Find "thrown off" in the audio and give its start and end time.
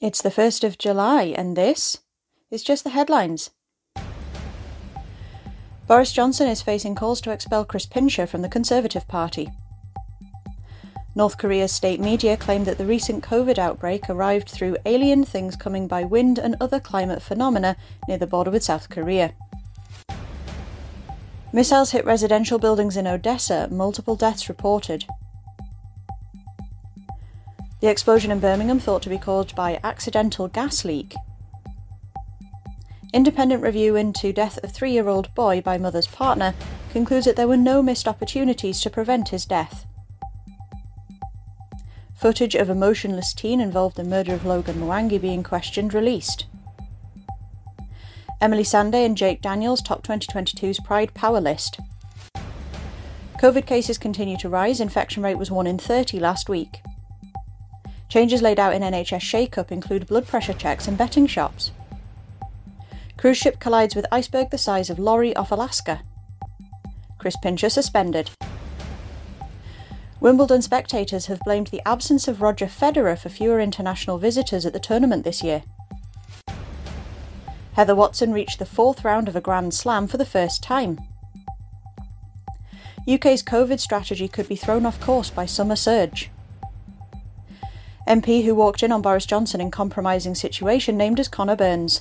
84.56-85.00